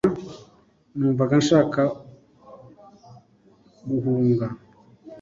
numvaga 0.97 1.33
nshaka 1.43 1.81
guhunga 3.89 4.47